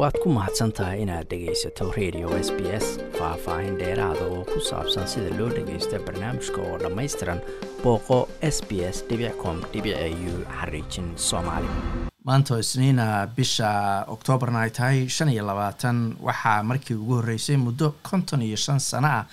[0.00, 2.86] waad ku mahadsan tahay inaad dhegaysato radio s b s
[3.18, 7.40] faah-faahin dheeraada oo ku saabsan sida loo dhagaysto barnaamijka oo dhammaystiran
[7.82, 8.18] booqo
[8.54, 8.98] s b s
[9.42, 11.68] com u xariijin soomaali.
[12.24, 13.70] Maanta isniina bisha
[14.14, 19.08] oktoobarna ay tahay shan iyo labaatan waxaa markii ugu horreysay muddo konton iyo shan sano
[19.08, 19.24] ah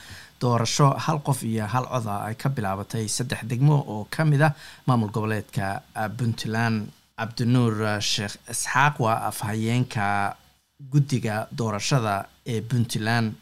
[0.41, 4.53] doorasho hal qof iyo hal coda ay ka bilaabatay saddex degmo oo ka mid ah
[4.87, 5.81] maamul goboleedka
[6.17, 6.91] puntland.
[7.17, 10.35] Cabdinuur sheekh isxaaq waa afhayeenka
[10.81, 13.33] guddiga doorashada ee puntland.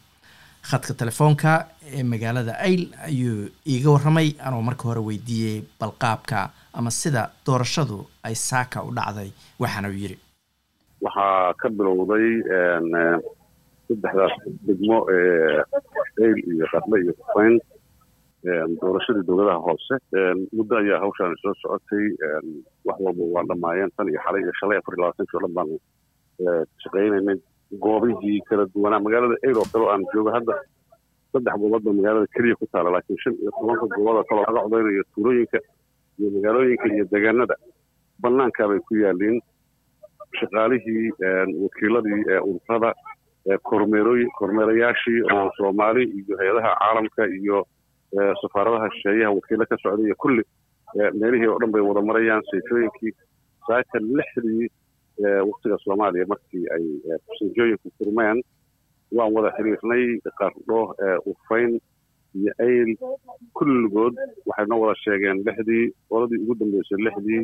[0.62, 7.30] Khadka telefoonka ee magaalada ayl ayuu iiga warramay anoo marka hore weydiiyey balqaabka ama sida
[7.46, 9.30] doorashadu ay saaka u dhacday
[9.60, 10.18] waxaana uu yidhi.
[11.04, 12.26] Waxaa ka bilowday
[13.88, 14.34] saddexdaas
[14.66, 15.62] degmo ee
[16.24, 17.60] ayl iyo qadle iyo kufayn
[18.80, 19.94] doorashadii dowladaha hoose.
[20.56, 22.06] Muddo ayaa hawshaan soo socotay
[22.84, 25.78] wax walba waa dhammaayeen tan iyo xalay iyo shalay afar iyo labaatanki o dhan baanu
[26.82, 27.38] shaqaynaynay
[27.84, 30.54] goobihii kala duwanaa magaalada ayl oo kale oo aan joogo hadda
[31.32, 34.62] saddex goobood ba magaalada keliya ku taala laakiin shan iyo tobanka goobood oo kaloo laga
[34.68, 35.58] codaynayo tuulooyinka
[36.18, 37.54] iyo magaalooyinka iyo deegaanada
[38.22, 39.40] banaankaabay ku yaaliin
[40.40, 41.10] shaqaalihii
[41.64, 42.20] wakiiladii
[42.50, 42.90] ururada
[44.38, 47.58] kormeerayaashii oo soomaali iyo hay'adaha caalamka iyo
[48.42, 50.42] safaaradaha shisheeyaha wakiilo ka socday iyo kulli
[51.20, 53.12] meelihii oo dhan bay wada marayaan sayfooyinkii
[53.66, 54.68] saaka lixdii
[55.50, 56.84] waktiga soomaaliya markii ay
[57.38, 58.38] sanjooyinku furmeen
[59.16, 60.04] waan wada xiriirnay
[60.40, 60.80] qardho
[61.32, 61.72] ufayn
[62.38, 62.90] iyo ayl
[63.56, 64.14] kulligood
[64.46, 67.42] waxay noo wada sheegeen lixdii qoladii ugu dambeysay lixdii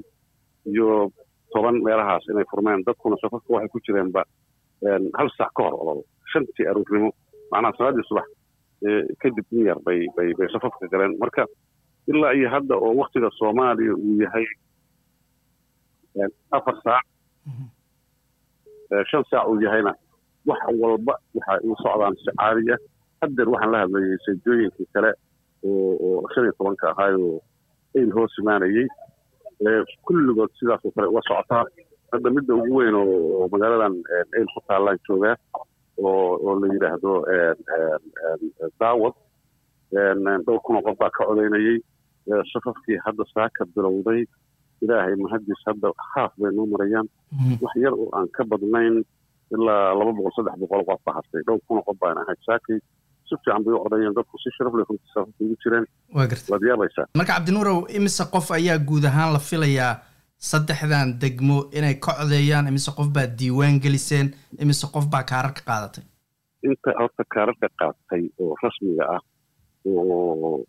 [0.73, 0.89] iyo
[1.53, 2.85] toban meelahaas inay furmeen.
[2.87, 4.23] Dadkuna safarka waxay ku jireenba
[5.19, 6.01] hal saac ka hor olol
[6.33, 7.11] shantii aruurnimo
[7.53, 8.29] macnaha salaadii subax
[9.23, 11.17] kadib in yar bay bay bay safafka galeen.
[11.23, 11.47] Marka
[12.11, 14.47] ilaa iyo hadda oo waktiga soomaaliya uu yahay
[16.57, 17.05] afar saac
[19.11, 19.93] shan saac uu yahayna
[20.47, 22.81] wax walba waxa u socdaan si caadi ah
[23.23, 25.11] haddeer waxaan la hadlayay sayjooyinkii kale
[25.65, 27.41] oo shan iyo tobanka ahaayoo
[27.99, 28.87] ayl hoos imaanayey
[30.07, 31.65] kulligood sidaasoo kale uga socotaa
[32.13, 33.95] hadda midda ugu weyn oo magaaladan
[34.39, 35.37] ayl ku taallaan joogaa
[36.03, 37.13] oo la yidhaahdo
[38.81, 39.15] daawad
[40.47, 41.79] dhowr kunoo qof baa ka codaynayey
[42.53, 44.21] safafkii hadda saaka bilowday
[44.83, 47.09] ilaahay mahadiis hadda haaf bay noo marayaan.
[47.63, 48.97] Wax yar oo aan ka badnayn
[49.55, 52.79] ilaa laba boqol saddex boqol qof ba hartay dhowr kunoo qof baan ahayd saakay
[53.29, 55.85] si fiican bay u codayeen dadku si sharaf leh runtii safafka ugu jireen.
[56.15, 57.07] Waad yaabaysaa.
[57.19, 59.93] Marka cabdinuurow imise qof ayaa guud ahaan la filayaa
[60.51, 62.67] saddexdan degmo inay ka codeeyaan?
[62.73, 64.27] Imise qof baa diiwaan geliseen?
[64.63, 66.05] Imise qof baa kaarar ka qaadatay?
[66.69, 69.21] Inta horta kaararka qaatay oo rasmiga ah
[69.87, 70.65] oo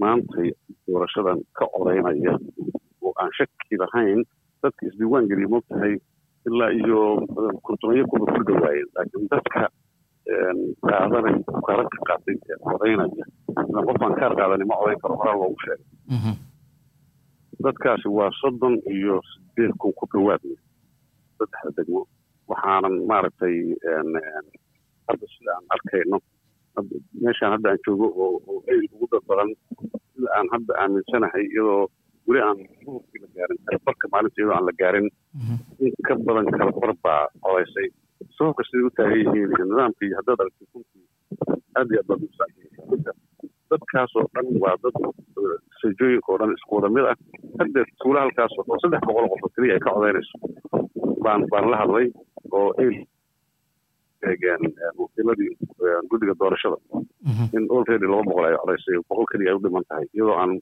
[0.00, 0.48] maantay
[0.86, 2.34] doorashadan ka codaynaya
[3.02, 4.20] oo aan shaki lahayn
[4.62, 5.94] dadka isdiiwaan geliya moogtahay
[6.48, 7.00] ilaa iyo
[7.68, 9.60] kontomiyo kuba ku dhawaayeen laakiin dadka
[10.88, 13.24] qaadanay kaararka qaatay ee codaynaya
[13.68, 16.34] idan qofaan kaar qaadani ma codayn karo horaa loogu sheegay
[17.64, 20.42] dadkaasi waa soddon iyo sideed kun ku dhawaad
[21.38, 22.02] saddexda degmo
[22.50, 23.56] waxaanan maaragtay
[25.08, 26.18] hadda sida aan arkayno
[27.24, 29.50] meeshaan hadda aan joogo oo oo ayl ugu dad badan
[30.14, 31.84] sida aan hadda aaminsanahay iyadoo
[32.30, 35.08] weli aan duhurkii la gaarin kalabarka maalinta iyadoo aan la gaarin.
[35.86, 37.88] In ka badan kalabar baa codaysay
[38.36, 41.06] sababka siday u taagan yihiin iyo nidaamka iyo haddaad aragtay runtii
[41.78, 43.14] aad iyo aad baad usaaiya
[43.70, 44.96] dadkaasoo dhan waa dad
[45.80, 47.16] sajooyinka oo dhan isku wada mid ah.
[47.60, 50.36] Haddeer tuula halkaasoo oo saddex boqol qof oo keliya ay ka codaynayso
[51.24, 52.06] baan baan la hadlay
[52.58, 52.68] oo
[54.28, 54.62] eegeen
[54.98, 55.50] wakiiladii
[56.10, 56.76] guddiga doorashada.
[57.56, 60.52] In olready laba boqol ay codaysay boqol keliya ay u dhiman tahay iyadoo aan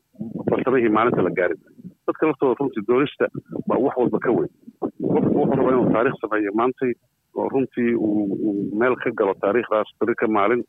[0.51, 1.61] farsamihii maalinta la gaarin.
[2.07, 3.27] Dadka laftooda runtii doorista
[3.69, 4.51] waa wax walba ka weyn.
[4.81, 6.93] Qofku wuxuu rabaa inuu taariikh sameeyo maantay
[7.35, 10.63] oo runtii uu meel ka galo taariikhdaas beri ka maalin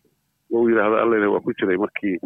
[0.53, 2.17] oo uu yidhaahdo alleyna waa ku jiray markii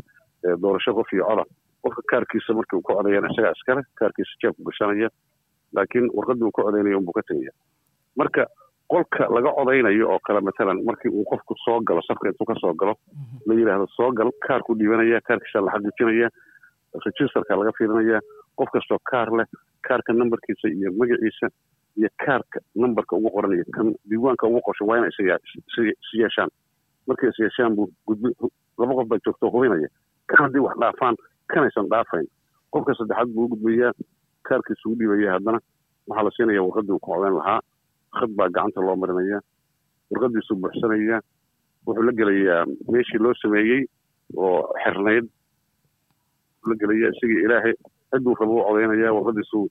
[0.61, 1.43] doorasho qof iyo coda.
[1.83, 5.09] Qofka kaarkiisa markii uu ka codayana isagaa iskale kaarkiisa jeebku gashanaya
[5.75, 7.51] laakiin warqaddii uu ka codaynaya unbuu ka tegaya.
[8.17, 8.47] Marka
[8.93, 12.73] qolka laga codaynayo oo kale matalan markii uu qofku soo galo safka intuu ka soo
[12.81, 12.93] galo
[13.47, 16.29] la yidhaahdo soo gal kaarku dhiibanaya kaarkiisa la xaqiijinaya
[17.05, 18.19] registerka laga fiirinaya
[18.59, 19.45] qof kastoo kaar leh
[19.87, 21.47] kaarka nambarkiisa iyo magaciisa
[21.97, 26.49] iyo kaarka nambarka ugu qoranaya kan diiwaanka ugu qorshan waa inay is yeeshaan.
[27.07, 28.29] Markay is yeeshaan buu gudbi
[28.77, 29.87] laba qof baa joogto hubinaya
[30.29, 31.15] kan haddii wax dhaafaan
[31.53, 32.27] kanaysan dhaafayn.
[32.71, 33.91] Qofka saddexaad buu u gudbayaa
[34.47, 35.59] kaarkiisa ugu dhiibaya haddana
[36.07, 37.59] waxaa la siinaya warqaddii uu ka codayn lahaa
[38.17, 39.39] khad baa gacanta loo marinaya
[40.11, 41.17] warqaddiisuu buuxsanaya
[41.85, 42.61] wuxuu la gelayaa
[42.93, 43.81] meeshii loo sameeyey
[44.37, 45.25] oo xirnayd
[46.69, 47.73] la gelaya isagii ilaahay
[48.11, 49.65] cidduu rabo u codaynaya warqaddiisuu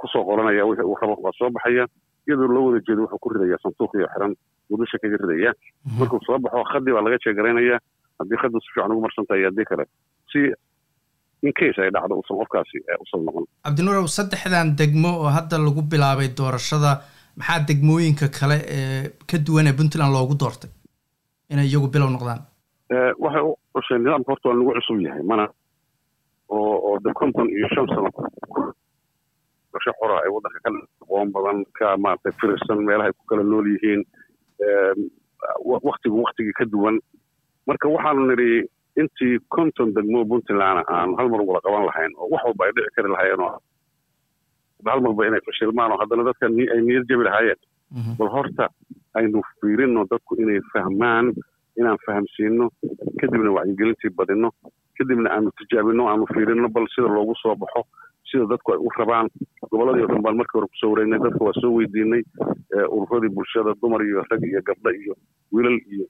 [0.00, 1.84] ku soo qoranaya wixii uu rabo waa soo baxaya
[2.28, 4.32] iyadoo loo wada jeedo wuxuu ku ridayaa sanduuqiyo xiran
[4.70, 5.50] wadusha kaga ridaya
[5.98, 7.76] markuu soo baxo khadii baa laga jeegaraynaya
[8.20, 9.84] haddii khadu si fiican ugu marsan tahay haddii kale
[10.32, 10.40] si
[11.46, 13.44] in case ay dhacdo usan qofkaasi usan noqon.
[13.66, 16.92] Cabdinuurow saddexdan degmo oo hadda lagu bilaabay doorashada
[17.36, 20.70] maxaa degmooyinka kale ee ka duwan ee puntland loogu doortay
[21.50, 22.40] inay iyagu bilow noqdaan?
[23.22, 25.44] Waxay u cushay nidaamka horta waa nagu cusub yahay mana
[26.48, 28.08] oo oo de konton iyo shan sano
[29.72, 30.70] doorasho xora ay waddanka ka
[31.02, 34.02] aqoon badan ka maaragtay firirsan meelaha ay ku kala nool yihiin
[35.86, 36.96] waktigu waktigii ka duwan.
[37.66, 38.68] Marka waxaanu nidhi
[39.00, 42.90] intii konton degmo puntland aan hal mar ugula qaban lahayn oo wax walba ay dhici
[42.96, 43.42] kari lahaayeen
[44.86, 47.60] oo hal marba inay fashilmaan oo haddana dadka ay niyad jabi lahaayeen.
[48.18, 48.68] Bal horta
[49.18, 51.32] aynu fiirino dadku inay fahmaan
[51.80, 52.70] inaan fahamsiino
[53.20, 54.48] kadibna wacyigelintii badino
[54.98, 57.82] kadibna aanu tijaabino aanu fiirino bal sida loogu soo baxo
[58.32, 59.28] sida dadku ay u rabaan.
[59.70, 62.22] Gobolladii o dhan baan markii hore ku soo wareegnay dadka waa soo weydiinay
[62.88, 65.14] ururadii bulshada dumar iyo rag iyo gabdho iyo
[65.52, 66.06] wiilal iyo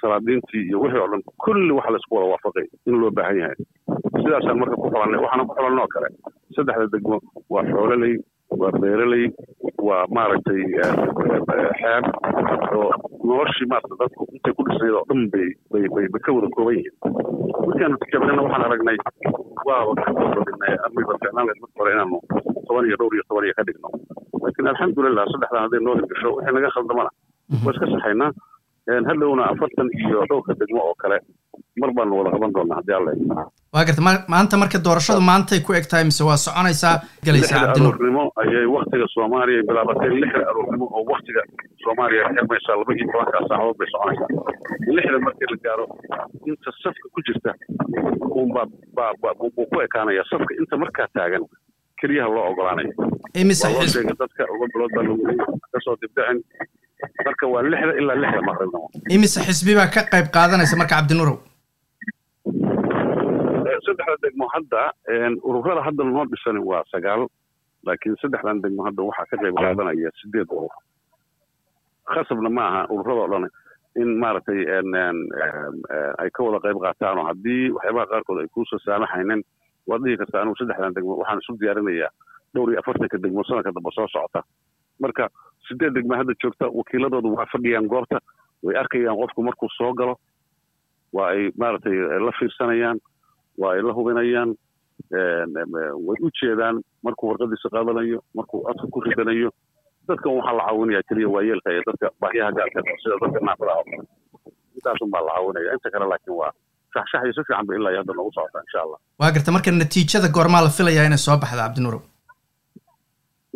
[0.00, 1.22] salaadiintii iyo wixii oo dhan.
[1.44, 3.58] Kulli waxa laysku wada waafaqay in loo baahan yahay.
[4.22, 6.08] Sidaasaan marka ku xolannay waxaana ku xolannoo kale.
[6.56, 7.20] Saddexda degmo
[7.50, 8.14] waa xoololey
[8.60, 9.26] waa beeraley
[9.88, 10.60] waa maaragtay
[11.80, 12.04] xeeb
[12.76, 12.90] oo
[13.24, 16.96] noloshii maarata dadku intay ku dhisnayd oo dhan bay bay bay ka wada kooban yihiin.
[17.68, 18.96] Markaanu tijaabinana waxaan aragnay
[19.68, 22.18] waa kadinay armiba ficnaan lahayd marka hore inaanu
[22.68, 23.88] toban iyo dhowr iyo toban iyo ka dhigno
[24.42, 27.10] laakiin alxamdulilah saddexdan hadday noo hirgasho wixii naga khaldamana
[27.64, 28.30] waa iska saxaynaa
[29.10, 31.18] hadhowna afartan iyo dhowrka degmo oo kale
[31.80, 33.12] mar baanu wada qaban doonaa haddii alla
[33.74, 34.02] waa garta
[34.34, 36.94] maanta marka doorashadu maantay ku eg tahay mise waa soconaysaa
[37.26, 41.42] galaysaa aroornimo ayay waktiga soomaaliya bilaabatay lixda aroornimo oo waktiga
[41.84, 44.28] soomaaliya xirmaysaa laba iyo tobankaa saacadood bay soconaysaa.
[44.96, 45.84] Lixda markii la gaaro
[46.50, 47.50] inta safka ku jirta
[48.42, 51.44] unbaa baa baa buu ku ekaanaya safka inta markaa taagan
[52.00, 52.92] keliyaha loo ogolaanayo
[53.94, 55.22] sheegay dadka uga bilood baa lagu
[55.72, 56.38] ka soo dibdhicin
[57.26, 58.86] marka waa lixda ilaa lixda maqribnimo.
[59.16, 61.36] Imise xisbi baa ka qayb qaadanaysa marka cabdinuurow
[63.90, 64.82] saddexda degmo hadda
[65.50, 67.26] ururada hadda noo dhisan waa sagaal
[67.86, 70.74] laakiin saddexdan degmo hadda waxaa ka qayb qaadanaya sideed urur.
[72.14, 73.46] Khasabna ma aha ururada o dhan
[74.02, 74.60] in maaragtay
[76.22, 79.42] ay ka wada qayb qaataan oo haddii waxyaabaha qaarkood ay kuusoo saamaxaynin
[79.90, 82.10] waad dhihi kartaa anugu saddexdan degmo waxaan isu diyaarinayaa
[82.54, 84.42] dhowr iyo afartanka degmo sanadka dambe soo socota.
[85.02, 85.28] Marka
[85.68, 88.18] sideed degmo hadda joogta wakiiladoodu waa fadhiyaan goobta
[88.62, 90.14] way arkayaan qofku markuu soo galo
[91.12, 91.96] waa ay maaragtay
[92.26, 92.98] la fiirsanayaan
[93.60, 94.50] waa ay la hubinayaan
[96.06, 96.76] way u jeedaan
[97.06, 99.50] markuu warqadiisa qaadanayo markuu codka ku ridanayo.
[100.08, 103.84] Dadkan waxaa la caawinaya keliya waayeelka iyo dadka baahyaha gaarka sida dadka naafada oo
[104.76, 106.52] intaasun baa la caawinaya inta kale laakiin waa
[106.94, 108.98] shaxshax iyo si fiican ba ilaa hadda noogu socota insha allah.
[109.20, 112.02] Waa garta marka natiijada goormaa la filayaa inay soo baxda cabdinuurow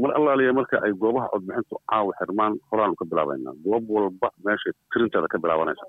[0.02, 3.54] mar allaaliya marka ay goobaha codbixintu caawa xirmaan horaanu ka bilaabaynaa.
[3.66, 5.84] Goob walba meeshay tirinteeda ka bilaabanaysa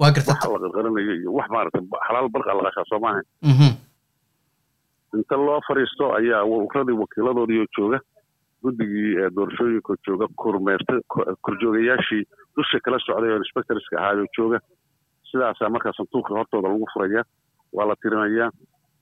[0.00, 3.20] waa garta wax la qarqaranayo iyo wax maaragtay xalaal barqa la qashaa soo maaha.
[5.16, 7.98] Inta loo fariisto ayaa urradii wakiiladoodiioo jooga
[8.62, 10.94] guddigii doorashooyinka jooga kormeerta
[11.44, 12.22] korjoogayaashii
[12.56, 14.58] dusha kala socday oo inspectorska ahaayoo jooga.
[15.30, 17.22] Sidaasaa markaa sanduuqii hortooda lagu furaya
[17.72, 18.50] waa la tirinayaa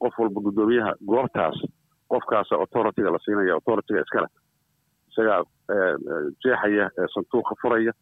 [0.03, 1.59] qof walba guddoomiyaha goobtaas
[2.13, 4.29] qofkaasa authorityga la siinaya authorityga iskale
[5.11, 5.41] isagaa
[6.45, 7.93] jeexaya sanduuqa furaya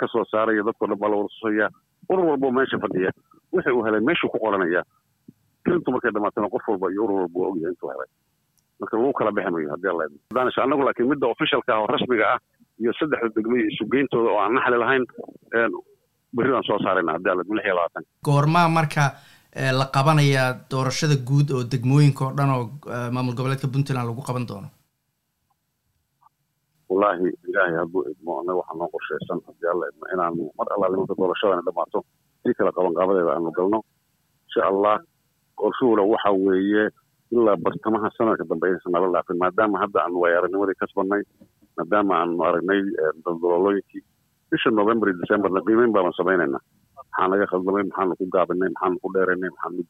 [0.00, 1.66] ka soo saaraya dadkao dhan baa la wada susaya
[2.10, 3.10] urur walbo meesha fadhiya.
[3.52, 4.82] Wixii uu helay meeshuu ku qoranaya
[5.64, 8.10] tirintu markay dhamaatana qof walba iyo urur walba waa ogyahay intuu helay.
[8.80, 10.04] Marka lagu kala bixi mayo haddii alla
[10.36, 12.38] daanisha annagu laakiin midda officialka ah oo rasmiga ah
[12.82, 15.04] iyo saddexda degmo iyo isugeyntooda oo aan naxli lahayn
[16.36, 18.04] berri baan soo saarayna haddii alla lix iyo labaatan.
[18.28, 19.04] Goormaa marka
[19.80, 22.64] la qabanayaa doorashada guud oo degmooyinka oo dhan oo
[23.14, 24.68] maamul goboleedka puntland lagu qaban doono
[26.88, 31.14] wallaahi ilaahay hadduu idmo annaga waxaa noo qorshaysan haddii alla idmo inaanu mar allaale marka
[31.20, 31.98] doorashadani dhammaato
[32.42, 33.78] si kale qabanqaabadeeda aanu galno.
[34.46, 34.94] Insha allah
[35.60, 36.84] qorshuhuna waxa weeye
[37.34, 41.22] ilaa bartamaha sanadka dambe inaysan nala dhaafin maadaama hadda aanu waayaranimadii kasbannay
[41.76, 42.80] maadaama aanu aragnay
[43.24, 44.02] daldaloolooyinkii
[44.50, 46.62] bisha november iyo decemberna qiimeyn baanu samaynaynaa.
[46.96, 49.82] Maxaa naga khaldamay maxaanu ku gaabinay maxaanu ku dheeraynay maxaanu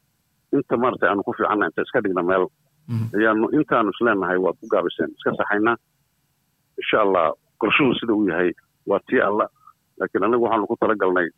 [0.57, 2.45] inta maaragtay aanu ku fiicanna inta iska dhigna meel.
[3.19, 5.77] Ayaanu intaanu isleenahay waad ku gaabiseen iska saxaynaa
[6.81, 7.27] insha allah
[7.61, 8.51] qorshuhu sida uu yahay
[8.87, 9.47] waa tii alla.
[10.01, 11.29] Laakiin anagu waxaanu ku talagalnay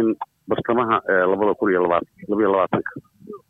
[0.00, 0.06] in
[0.48, 0.96] bartamaha
[1.30, 2.90] labada kun iyo labaat labaiyo labaatanka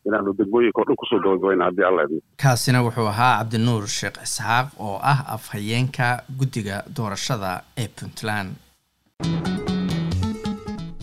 [0.06, 4.18] inaanu degmooyinka o dhan ku soo gabagabayna haddii alla idmo kaasina wuxuu ahaa cabdinuur sheekh
[4.26, 6.06] isxaaq oo ah afhayeenka
[6.38, 7.50] guddiga doorashada
[7.82, 8.50] ee puntland.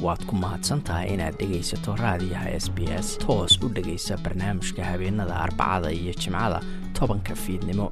[0.06, 5.92] Waad ku mahadsantahay inaad dhegaysato raadiyaha s b s toos u dhegaysa barnaamijka habeenada arbacada
[5.92, 6.60] iyo jimcada
[7.00, 7.92] tobanka fiidnimo